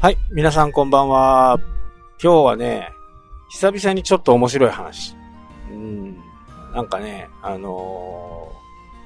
[0.00, 1.60] はい、皆さんこんばんは。
[2.22, 2.90] 今日はね、
[3.50, 5.14] 久々にちょっと面白い話。
[5.70, 6.16] うん、
[6.72, 8.50] なんかね、あの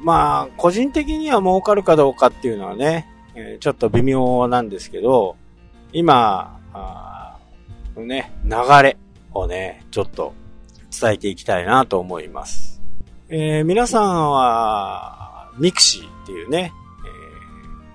[0.00, 5.34] ーまあ、個人的には儲かるかどうかっていうのはね、えちょっと微妙なんですけど、
[5.92, 8.96] 今、あーね、流れ
[9.32, 10.32] をね、ちょっと
[10.96, 12.80] 伝えていきたいなと思います。
[13.30, 16.72] えー皆さんは、 mixi っていうね、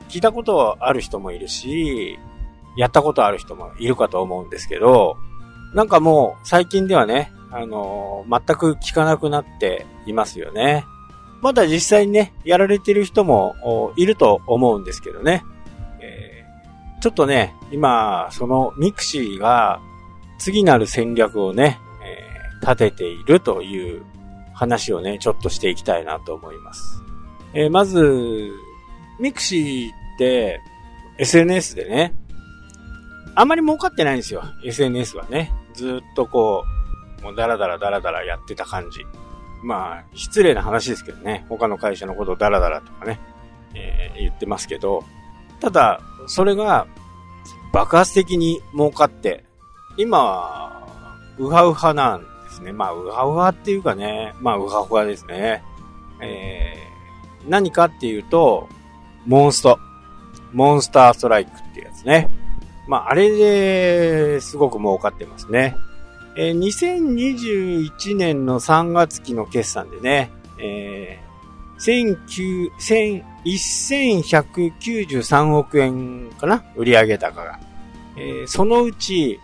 [0.01, 2.19] えー聞いたことある人もいるし、
[2.79, 5.17] やったことある人もいるかと思うんですけど、
[5.73, 10.85] なんかもう最近ではね、あのー全く聞かなくなっていますよね。
[11.41, 15.43] まだ実際にね、やられてる人もいると思うんですけどね。
[15.99, 19.81] えーちょっとね、今、その mixi が
[20.37, 24.03] 次なる戦略をね、えー立てているという
[24.53, 27.03] 話をね、ちょっとしていきたいなと思います。
[27.53, 28.53] えーまず、
[29.19, 30.61] mixi って
[31.17, 32.13] SNS でね、
[33.35, 34.43] あんまり儲かってないんですよ。
[34.63, 35.53] SNS はね。
[35.73, 36.63] ずっとこ
[37.21, 39.05] う、もうダラダラダラダラやってた感じ。
[39.63, 41.45] まあ、失礼な話ですけどね。
[41.49, 43.19] 他の会社のことをダラダラとかね、
[43.75, 45.03] えー言ってますけど。
[45.59, 46.87] ただ、それが
[47.73, 49.45] 爆発的に儲かって、
[49.97, 52.71] 今は、ウハウハなんですね。
[52.71, 55.63] まあ、ウハウハっていうかね、まあ、ウハウハですね。
[56.21, 56.89] えー
[57.47, 58.67] 何かっていうと、
[59.25, 59.79] モンスト。
[60.51, 62.29] モンスターストライクっていうやつね。
[62.89, 65.77] まあ、あれですごく儲かってますね。
[66.35, 72.17] えー2021年の3月期の決算でね、えー、
[73.45, 77.59] 1193億円かな売上高が。
[78.17, 79.39] えーそのうち、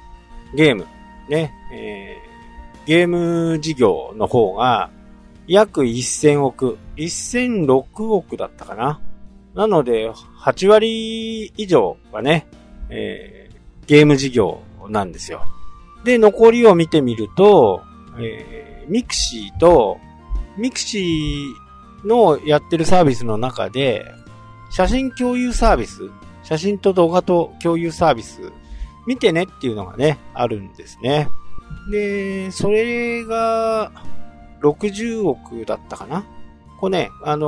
[0.56, 0.88] ゲーム、
[1.30, 4.90] ね、えーゲーム事業の方が、
[5.46, 9.00] 約1000億、1006億だったかな。
[9.54, 12.48] なので、8割以上がね、
[12.90, 13.56] えー
[13.88, 15.46] ゲーム事業なんですよ。
[16.04, 17.84] で、残りを見てみると、
[18.20, 19.98] えー mixi と、
[20.58, 24.06] mixi のやってるサービスの中で、
[24.72, 26.10] 写真共有サービス、
[26.44, 28.52] 写真と動画と共有サービス、
[29.08, 31.28] 見てねっていうのがね、あるんですね。
[31.92, 33.92] で、それが、
[34.62, 36.24] 60億だったかな？
[36.80, 37.48] これね、あの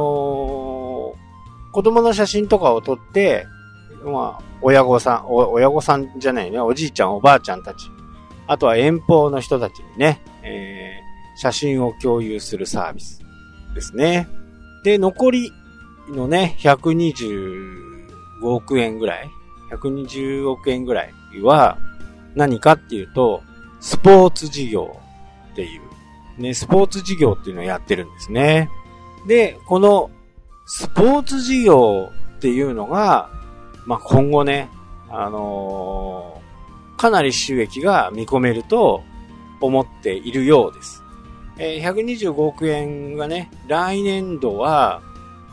[1.16, 1.28] ー
[1.74, 3.46] 子供の写真とかを撮って、
[4.08, 7.90] まあ、親御さん、親御さんじゃないね、おじいちゃん、おばあちゃんたち、
[8.48, 11.08] あとは遠方の人たちにね、えー
[11.38, 13.22] 写真を共有するサービス
[13.76, 14.28] ですね。
[14.84, 15.54] で、残り
[16.10, 17.78] のね、125
[18.44, 19.30] 億円ぐらい
[19.72, 21.14] ?120 億円ぐらい
[21.44, 21.78] は
[22.36, 23.44] 何かっていうと、
[23.80, 25.00] スポーツ事業
[25.54, 28.72] っていう、ね、スポーツ事業っていうのをやってるんですね。
[29.28, 30.10] で、この
[30.66, 33.30] スポーツ事業っていうのが、
[33.88, 34.70] まあ、今後ね、
[35.10, 36.48] あのー
[36.98, 39.04] かなり収益が見込めると
[39.62, 41.04] 思っているようです。
[41.60, 45.02] えー125億円がね、来年度は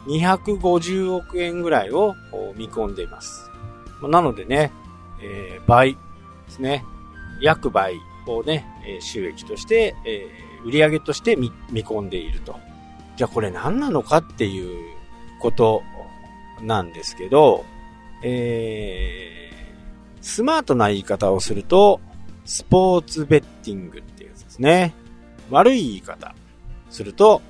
[0.07, 2.15] 250億円ぐらいを
[2.57, 3.51] 見込んでいます。
[4.03, 4.73] なのでね、
[5.23, 5.99] えー倍で
[6.49, 6.85] すね。
[7.41, 8.67] 約倍をね、
[9.01, 12.57] 収益として、えー売上として見見込んでいると。
[13.19, 14.95] じゃあこれ何なのかっていう
[15.41, 15.83] こと
[16.63, 17.67] なんですけど、
[18.25, 22.01] えー、スマートな言い方をすると、
[22.45, 24.95] スポーツベッティングっていうやつですね。
[25.51, 26.35] 悪い言い方
[26.91, 27.43] すると、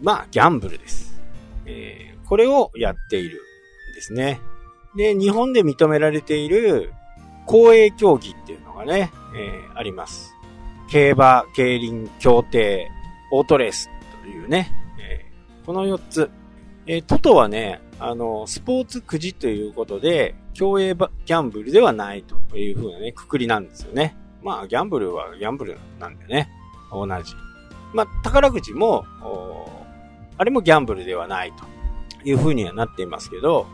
[0.00, 1.20] まあ、ギャンブルです。
[1.66, 3.40] えーこれをやっている
[3.92, 4.38] んですね。
[4.94, 6.92] で、日本で認められている
[7.46, 10.34] 公営競技っていうのがね、えーあります。
[10.90, 12.90] 競馬、競輪、競艇、
[13.32, 13.88] オートレース
[14.22, 16.30] というね、えーこの4つ。
[16.90, 24.16] えートトはね、あの、スポーツくじということで、競泳ばギャンブルではないという風なね、くくりなんですよね。
[24.42, 26.48] まあ、ギャンブルはギャンブルなんでね、
[26.90, 27.34] 同じ。
[27.92, 29.04] まあ、宝くじも、
[30.38, 33.66] あれもギャンブルではないという風にはなっていますけど、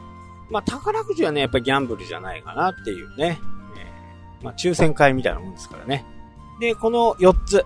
[0.51, 3.39] まあ、宝くじはね、やっぱりギャンブルじゃないかなっていうね、
[3.79, 6.05] えーまあ、抽選会みたいなもんですからね。
[6.59, 7.65] で、この4つ。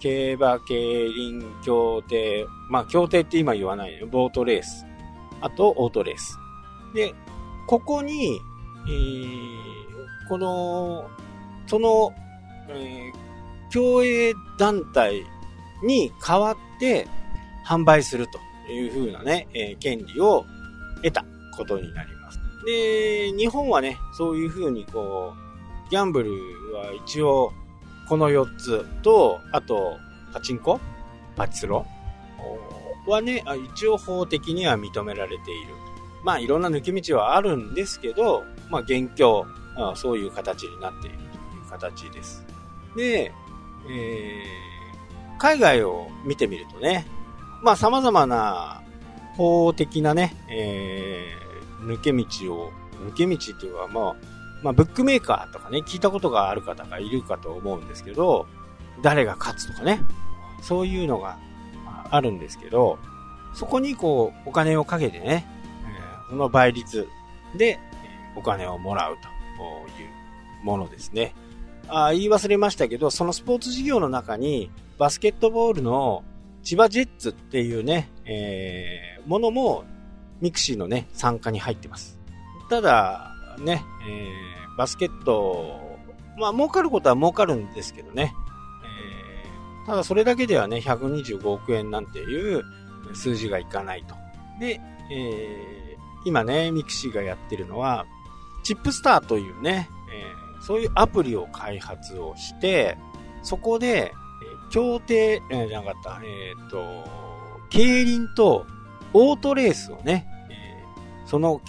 [0.00, 2.44] 競馬、競輪、競艇。
[2.68, 4.08] まあ、競艇って今言わないよ。
[4.08, 4.84] ボートレース。
[5.42, 6.38] あと、オートレース。
[6.94, 7.14] で、
[7.66, 8.40] ここに、
[8.86, 9.62] えー
[10.28, 11.08] この、
[11.66, 12.14] その、
[12.68, 13.22] えー
[13.70, 15.24] 競泳団体
[15.82, 17.08] に代わって
[17.66, 18.38] 販売すると
[18.70, 20.44] いう風なね、えー権利を
[21.02, 21.24] 得た
[21.56, 22.38] ことになります。
[22.66, 25.32] で、日本はね、そういう風にこ
[25.86, 26.30] う、ギャンブル
[26.74, 27.50] は一応、
[28.08, 29.96] この4つと、あと、
[30.34, 30.78] パチンコ
[31.34, 31.86] パチスロ
[33.06, 35.74] はね、一応法的には認められている。
[36.22, 39.46] まあいろんな抜け道はあるんですけど、まあ元凶
[39.76, 41.26] あそういう形になっているとい
[41.66, 42.44] う形です。
[42.96, 43.32] で、
[43.90, 47.06] えー、海外を見てみるとね、
[47.62, 48.82] まあ様々な
[49.36, 52.72] 法的なね、えー、抜け道を、
[53.06, 54.16] 抜け道っていうか、まあ、
[54.62, 58.46] まあ、ブックメーカーとかね、聞いたことがある方がいるかと思うんですけど、
[59.02, 60.00] 誰が勝つとかね、
[60.62, 61.38] そういうのが
[62.12, 62.98] あるんですけど、
[63.54, 65.46] そこにこう、お金をかけてね、
[65.84, 67.08] えー、その倍率
[67.56, 67.80] で
[68.36, 69.28] お金をもらうと
[70.00, 71.34] いうものですね。
[71.88, 76.22] あ言い忘れましたけど、そのスポーツ事業の中に、バスケットボールの
[76.62, 79.84] 千葉ジェッツっていうね、えー、ものも
[80.40, 82.18] mixi のね、傘下に入ってます。
[82.68, 85.98] ただ、ね、えー、バスケット、
[86.38, 88.51] まあ儲かることは儲かるんですけどね、えー、
[89.86, 92.62] ただそれだけではね、125億円なんていう
[93.14, 94.14] 数字がいかないと。
[94.60, 94.80] で、
[95.10, 98.06] えー、今ね、 mixi がやってるのは、
[98.62, 102.96] TIPSTAR というね、えー、そういうアプリを開発をして、
[103.42, 104.12] そこで、
[104.70, 107.04] 競艇、えー、じゃなかった、えっ、ー、と、
[107.68, 108.66] 競輪と
[109.12, 111.60] オートレースをね、えー、その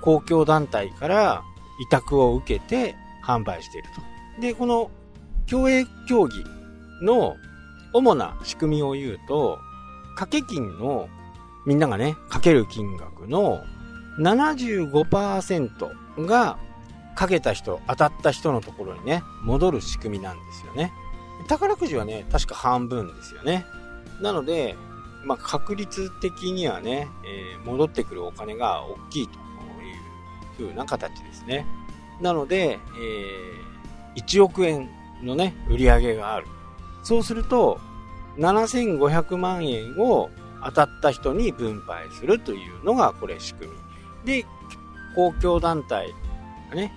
[0.00, 1.42] 公共団体から
[1.80, 2.94] 委託を受けて
[3.24, 3.88] 販売している
[4.36, 4.40] と。
[4.40, 4.90] で、この
[5.46, 6.44] 競泳競技
[7.02, 7.36] の
[7.92, 9.58] 主な仕組みを言うと、
[10.16, 11.08] 掛け金の
[11.66, 13.62] みんながね、かける金額の
[14.18, 16.58] 75%が
[17.14, 20.92] かけた人、当たった人のところにね、戻る仕組みなんですよね。
[21.48, 23.64] 宝くじはね、確か半分ですよね。
[24.20, 24.76] なので、
[25.24, 29.38] まあ、確率的にはね、えー、戻ってくるお金が大きいという
[30.58, 31.66] 風な形ですね。
[32.20, 34.88] なので、えー、1億円
[35.22, 36.46] のね、売り上げがある。
[37.08, 37.80] そうすると、
[38.36, 40.28] 7500万円を
[40.62, 43.72] 当たった人に分配するというのが、これ仕組
[44.26, 44.42] み。
[44.42, 44.44] で、
[45.14, 46.12] 公共団体
[46.68, 46.92] がね、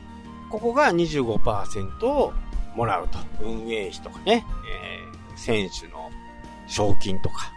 [0.50, 2.34] ここが25%を
[2.76, 3.20] もらうと。
[3.42, 6.12] 運営費とかね、えー、選手の
[6.68, 7.54] 賞金とか、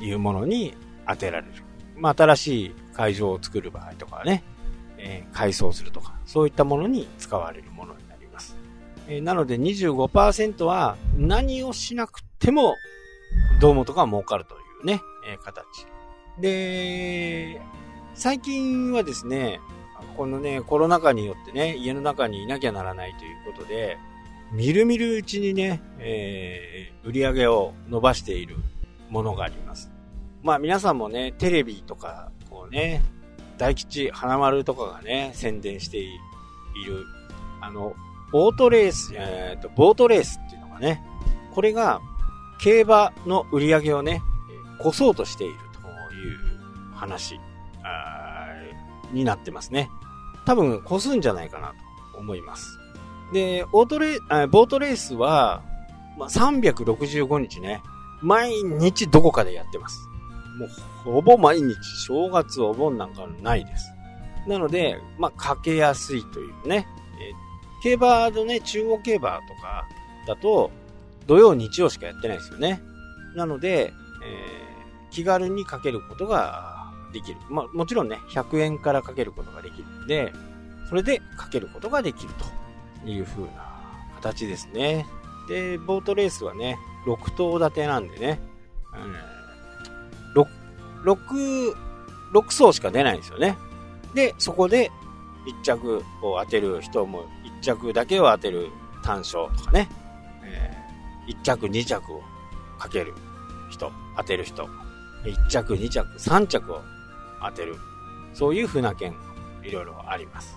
[0.00, 0.74] いうものに
[1.06, 1.52] 当てられる。
[1.96, 4.42] まあ、新しい会場を作る場合とかね、
[4.98, 8.09] えー、改装するとか、そういったものに使われるものに。
[9.10, 12.76] え、なので25%は何をしなくても、
[13.60, 15.64] どうもとか儲かるというね、え、形。
[16.40, 17.60] で、
[18.14, 19.60] 最近はですね、
[20.16, 23.98] このね、コロナ禍によってね、家の中にいなきゃならないということで、
[24.52, 28.56] みるみるうちにね、えー、売り上げを伸ばしている
[29.08, 29.90] ものがあります。
[30.42, 33.02] まあ皆さんもね、テレビとか、こうね、
[33.58, 36.06] 大吉、花丸とかがね、宣伝してい
[36.86, 37.06] る、
[37.60, 37.94] あの、
[38.32, 41.02] オートレース、えっ、ー、と、ボートレースっていうのがね、
[41.54, 42.00] これが、
[42.60, 44.22] 競馬の売り上げをね、
[44.84, 47.40] 越そうとしているという話、
[49.12, 49.90] になってますね。
[50.46, 51.74] 多分、越すんじゃないかな
[52.12, 52.78] と思います。
[53.32, 55.62] で、オートレあボートレースは、
[56.18, 57.82] まあ、365日ね、
[58.22, 60.08] 毎日どこかでやってます。
[60.58, 60.68] もう、
[61.12, 61.76] ほぼ毎日、
[62.06, 63.92] 正月、お盆なんかないです。
[64.46, 66.86] なので、まあ、かけやすいというね。
[67.20, 67.49] えー、
[67.82, 69.86] 競馬のね、中央競馬とか
[70.26, 70.70] だと、
[71.26, 72.82] 土曜、日曜しかやってないですよね。
[73.34, 73.92] なので、
[74.24, 77.38] えー、気軽にかけることができる。
[77.48, 80.32] まあ、もちろんね、100円からかけることができるんで、
[80.88, 82.30] それでかけることができる
[83.04, 83.50] という風な
[84.16, 85.06] 形ですね。
[85.48, 88.40] で、ボートレースはね、6頭立てなんでね、
[90.34, 90.46] 6、
[91.04, 91.74] 6、
[92.32, 93.56] 6層しか出ないんですよね。
[94.14, 94.90] で、そこで
[95.46, 98.70] 1着を当てる人も、1着だけを当てる
[99.02, 99.88] 単勝とかね、
[100.44, 102.22] えー、1着2着を
[102.78, 103.14] かける
[103.70, 104.68] 人、当てる人、
[105.24, 106.82] 1着2着3着を
[107.42, 107.76] 当てる、
[108.34, 109.14] そういう船券、
[109.62, 110.56] いろいろあります。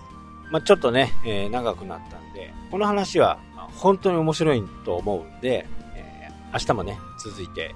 [0.51, 3.39] まあ、ちょっとね、えー、長くなったんで、この話は
[3.75, 7.73] 本当に面白いと思うんで、えー、明日もね、続いて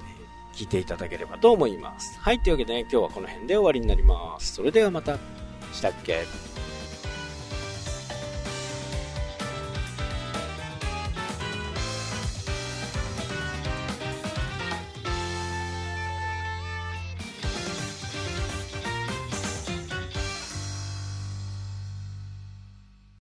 [0.54, 2.20] 聞いていただければと思います。
[2.20, 4.54] はい、というわけでね、今日はこの辺で終わりになります。
[4.56, 5.18] それではまた、
[5.74, 6.26] したっけ？